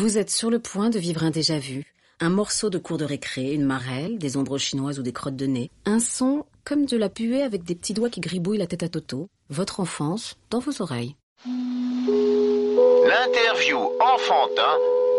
[0.00, 3.52] Vous êtes sur le point de vivre un déjà-vu, un morceau de cours de récré,
[3.52, 7.08] une marelle, des ombres chinoises ou des crottes de nez, un son comme de la
[7.08, 10.82] puée avec des petits doigts qui gribouillent la tête à Toto, votre enfance dans vos
[10.82, 11.16] oreilles.
[13.08, 14.76] L'interview enfantin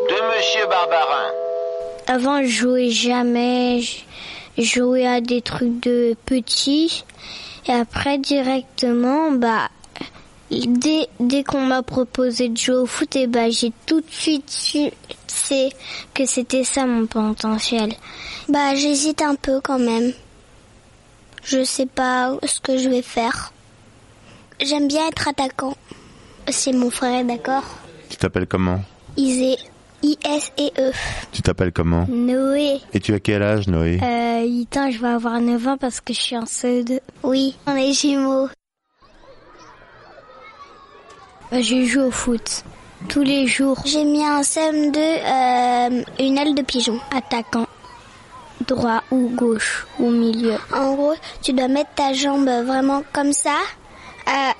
[0.07, 1.31] de Monsieur Barbarin.
[2.07, 3.81] Avant, je jouais jamais.
[4.57, 7.03] Je jouais à des trucs de petits.
[7.67, 9.67] Et après, directement, bah,
[10.51, 14.49] dès, dès qu'on m'a proposé de jouer au foot, et bah, j'ai tout de suite
[14.49, 14.91] su
[15.49, 15.69] c'est
[16.13, 17.93] que c'était ça mon potentiel.
[18.49, 20.11] Bah, j'hésite un peu quand même.
[21.43, 23.51] Je sais pas ce que je vais faire.
[24.63, 25.75] J'aime bien être attaquant.
[26.49, 27.63] C'est mon frère, d'accord?
[28.09, 28.81] Tu t'appelles comment?
[29.17, 29.55] Isé.
[30.01, 30.91] I-S-E-E.
[31.31, 32.05] Tu t'appelles comment?
[32.07, 32.79] Noé.
[32.93, 33.99] Et tu as quel âge, Noé?
[34.01, 36.99] Euh, Itin, je vais avoir 9 ans parce que je suis en CE2.
[37.23, 38.49] Oui, on est jumeaux.
[41.53, 42.63] Euh, Je joue au foot.
[43.07, 43.77] Tous les jours.
[43.85, 46.99] J'ai mis un CM2, euh, une aile de pigeon.
[47.15, 47.65] Attaquant.
[48.67, 50.55] Droit ou gauche ou milieu.
[50.75, 53.55] En gros, tu dois mettre ta jambe vraiment comme ça.
[54.27, 54.51] euh,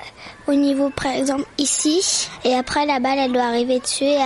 [0.47, 2.27] au niveau, par exemple, ici.
[2.43, 4.05] Et après, la balle, elle doit arriver dessus.
[4.05, 4.17] Et,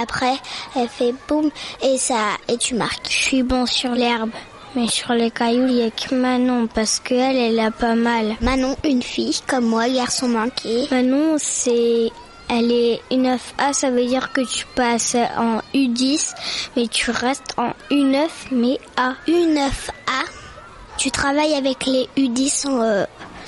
[0.00, 0.34] après,
[0.76, 1.50] elle fait boum.
[1.82, 3.08] Et ça, et tu marques.
[3.10, 4.30] Je suis bon sur l'herbe.
[4.76, 8.36] Mais sur les cailloux, il y a que Manon parce qu'elle, elle a pas mal.
[8.40, 10.88] Manon, une fille comme moi, garçon manqué.
[10.90, 12.10] Manon, c'est
[12.48, 16.34] elle est U9A, ça veut dire que tu passes en U10,
[16.76, 19.14] mais tu restes en U9, mais A.
[19.26, 20.24] U9A,
[20.98, 23.04] tu travailles avec les U10, en, euh,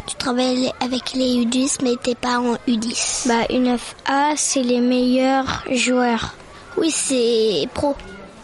[0.06, 3.28] tu travailles avec les U10, mais t'es pas en U10.
[3.28, 6.34] Bah, U9A, c'est les meilleurs joueurs.
[6.76, 7.94] Oui, c'est pro.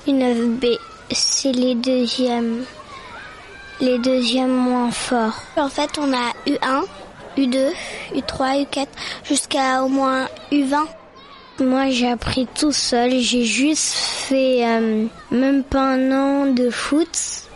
[0.06, 0.78] U9B,
[1.14, 2.64] c'est les deuxièmes.
[3.80, 5.40] Les deuxièmes moins forts.
[5.56, 6.84] En fait, on a U1,
[7.36, 7.72] U2,
[8.14, 8.86] U3, U4,
[9.24, 10.86] jusqu'à au moins U20.
[11.60, 13.18] Moi, j'ai appris tout seul.
[13.18, 17.08] J'ai juste fait euh, même pas un an de foot.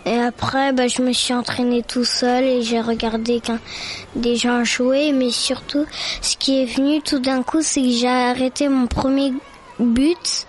[0.04, 3.58] Et après, bah, je me suis entraîné tout seul et j'ai regardé qu'un
[4.14, 5.12] des gens jouer.
[5.12, 5.86] Mais surtout,
[6.22, 9.32] ce qui est venu tout d'un coup, c'est que j'ai arrêté mon premier
[9.78, 10.46] but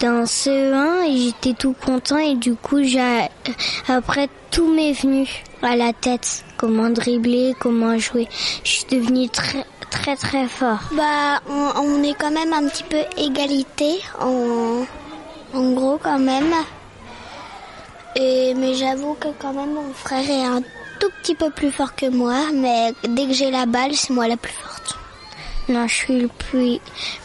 [0.00, 3.26] dans CE1 et j'étais tout content et du coup j'ai
[3.88, 5.26] après tout m'est venu
[5.62, 6.44] à la tête.
[6.56, 8.28] Comment dribbler comment jouer.
[8.64, 10.80] Je suis devenue très très très fort.
[10.92, 14.84] Bah on, on est quand même un petit peu égalité en
[15.54, 16.52] en gros quand même.
[18.14, 20.62] Et mais j'avoue que quand même mon frère est un
[21.00, 24.28] tout petit peu plus fort que moi mais dès que j'ai la balle c'est moi
[24.28, 24.96] la plus forte.
[25.68, 26.78] Non je suis le plus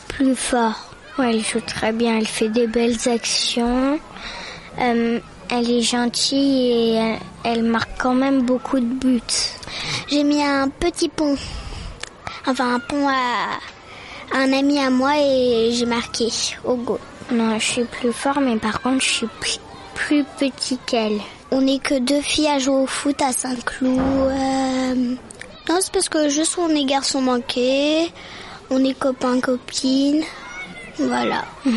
[0.07, 3.99] plus fort Ouais, elle joue très bien, elle fait des belles actions.
[4.79, 5.19] Euh,
[5.49, 9.21] elle est gentille et elle, elle marque quand même beaucoup de buts.
[10.07, 11.35] J'ai mis un petit pont,
[12.47, 13.59] enfin un pont à
[14.35, 16.29] un ami à moi et j'ai marqué
[16.63, 16.97] au go.
[17.31, 19.59] Non, je suis plus fort, mais par contre, je suis plus,
[19.93, 21.19] plus petit qu'elle.
[21.51, 23.99] On n'est que deux filles à jouer au foot à Saint-Cloud.
[23.99, 25.15] Euh...
[25.69, 28.11] Non, c'est parce que juste on est garçons manqués,
[28.71, 30.23] on est copains-copines.
[30.99, 31.45] Voilà.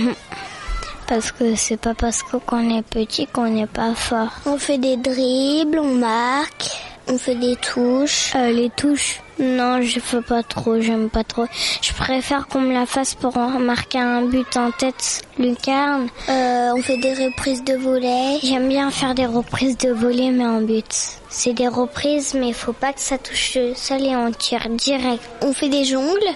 [1.08, 4.32] Parce que c'est pas parce qu'on est petit qu'on n'est pas fort.
[4.44, 6.68] On fait des dribbles, on marque,
[7.06, 8.32] on fait des touches.
[8.34, 11.46] Euh, les touches Non, je fais pas trop, j'aime pas trop.
[11.80, 16.08] Je préfère qu'on me la fasse pour marquer un but en tête, lucarne.
[16.28, 18.40] Euh, on fait des reprises de volet.
[18.42, 20.92] J'aime bien faire des reprises de volet mais en but.
[21.28, 24.68] C'est des reprises mais il faut pas que ça touche le sol et on tire
[24.70, 25.22] direct.
[25.40, 26.34] On fait des jongles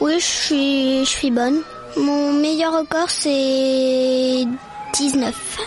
[0.00, 1.62] Oui, je suis, je suis bonne.
[1.96, 4.46] Mon meilleur record, c'est
[4.94, 5.58] 19.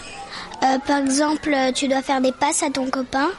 [0.63, 3.29] Euh, par exemple, tu dois faire des passes à ton copain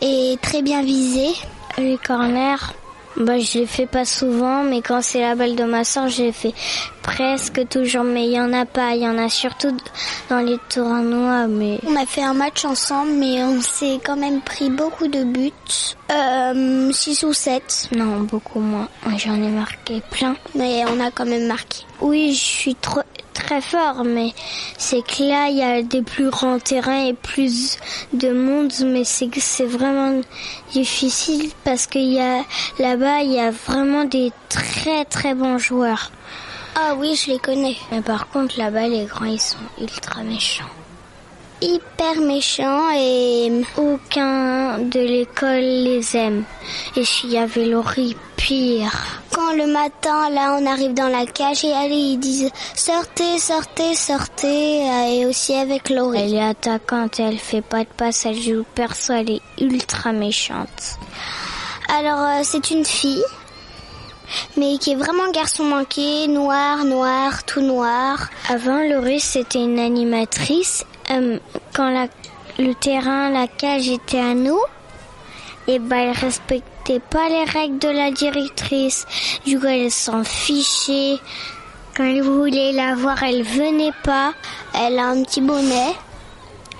[0.00, 1.34] et très bien viser.
[1.78, 2.72] Les corners,
[3.18, 6.24] bah, je les fais pas souvent, mais quand c'est la balle de ma soeur, je
[6.24, 6.52] les fais
[7.02, 8.04] presque toujours.
[8.04, 9.74] Mais il y en a pas, il y en a surtout
[10.28, 11.46] dans les tournois.
[11.46, 15.24] Mais on a fait un match ensemble, mais on s'est quand même pris beaucoup de
[15.24, 15.52] buts.
[16.12, 17.88] Euh, 6 ou 7.
[17.96, 18.88] Non, beaucoup moins.
[19.16, 20.36] J'en ai marqué plein.
[20.54, 21.84] Mais on a quand même marqué.
[22.00, 23.00] Oui, je suis trop,
[23.36, 24.32] très fort, mais
[24.78, 27.78] c'est que là, il y a des plus grands terrains et plus
[28.12, 30.20] de monde, mais c'est que c'est vraiment
[30.72, 32.42] difficile parce qu'il y a
[32.78, 36.10] là-bas, il y a vraiment des très très bons joueurs.
[36.74, 37.76] Ah oui, je les connais.
[37.92, 40.64] Mais par contre, là-bas, les grands, ils sont ultra méchants.
[41.62, 46.44] Hyper méchants et aucun de l'école les aime.
[46.96, 49.22] Et s'il y avait Laurie, pire.
[49.32, 53.94] Quand le matin, là, on arrive dans la cage et allez, ils disent sortez, sortez,
[53.94, 54.86] sortez.
[55.10, 56.20] Et aussi avec Laurie.
[56.20, 60.98] Elle est attaquante, elle fait pas de passe, elle joue perso, elle est ultra méchante.
[61.88, 63.24] Alors, euh, c'est une fille
[64.56, 68.28] mais qui est vraiment garçon manqué, noir, noir, tout noir.
[68.48, 70.84] Avant, Laurie, c'était une animatrice.
[71.10, 71.38] Euh,
[71.74, 72.08] quand
[72.58, 74.60] le terrain, la cage était à nous,
[75.68, 79.06] et ben elle respectait pas les règles de la directrice.
[79.44, 81.18] Du coup, elle s'en fichait.
[81.96, 84.32] Quand elle voulait la voir, elle venait pas.
[84.74, 85.94] Elle a un petit bonnet.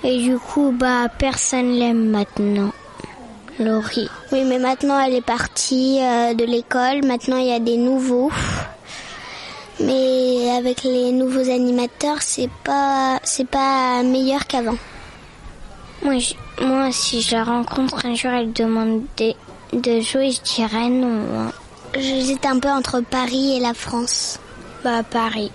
[0.03, 2.71] Et du coup, bah, personne l'aime maintenant.
[3.59, 4.09] Laurie.
[4.31, 7.03] Oui, mais maintenant elle est partie euh, de l'école.
[7.03, 8.31] Maintenant il y a des nouveaux.
[9.79, 10.16] Mais
[10.57, 14.77] avec les nouveaux animateurs, c'est pas c'est pas meilleur qu'avant.
[16.03, 16.33] Moi, je-
[16.65, 19.33] moi, si je la rencontre un jour, elle demande de,
[19.73, 21.21] de jouer, je dirais non.
[21.35, 21.51] hein.
[21.97, 24.39] J'hésite un peu entre Paris et la France.
[24.83, 25.51] Bah Paris.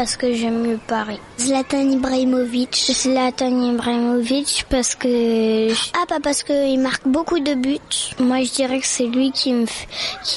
[0.00, 1.20] Parce que j'aime mieux Paris.
[1.38, 2.74] Zlatan Ibrahimovic.
[2.74, 5.70] Zlatan Ibrahimovic parce que...
[5.92, 8.14] Ah, pas parce qu'il marque beaucoup de buts.
[8.18, 9.52] Moi, je dirais que c'est lui qui,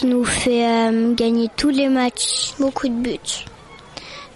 [0.04, 2.52] nous fait euh, gagner tous les matchs.
[2.60, 3.46] Beaucoup de buts.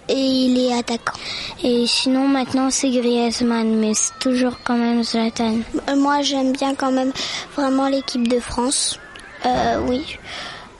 [0.08, 1.18] Et il est attaquant.
[1.62, 5.56] Et sinon, maintenant, c'est Griezmann, mais c'est toujours quand même Zlatan.
[5.94, 7.12] Moi, j'aime bien quand même
[7.54, 8.98] vraiment l'équipe de France.
[9.44, 10.16] Euh, oui.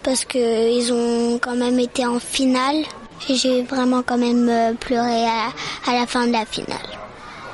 [0.03, 2.87] Parce que ils ont quand même été en finale.
[3.27, 5.49] J'ai vraiment quand même euh, pleuré à,
[5.87, 6.79] à la fin de la finale.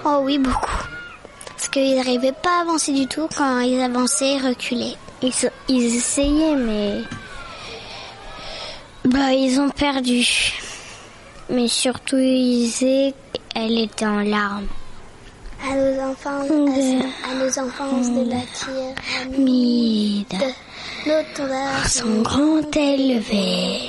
[0.05, 0.85] Oh oui, beaucoup.
[1.47, 3.29] Parce qu'ils n'arrivaient pas à avancer du tout.
[3.37, 4.97] Quand ils avançaient, reculaient.
[5.23, 5.33] Ils,
[5.69, 7.01] ils essayaient, mais...
[9.05, 10.27] Bah, ils ont perdu.
[11.51, 13.15] Mais surtout, Isée,
[13.55, 14.67] elle était en larmes.
[15.63, 18.41] À nos enfants, à, nos enfants de la
[19.25, 20.27] pyramide,
[21.07, 23.89] nos tondeurs sont grand élevés.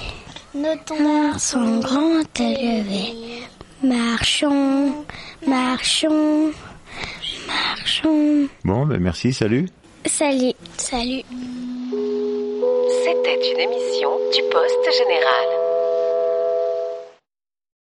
[0.56, 3.44] Nos tondeurs sont grand élevés.
[3.84, 5.04] Marchons,
[5.46, 6.52] marchons,
[7.46, 8.48] marchons.
[8.64, 9.68] Bon, ben merci, salut.
[10.06, 10.54] Salut.
[10.78, 11.24] Salut.
[13.04, 15.65] C'était une émission du Poste Général.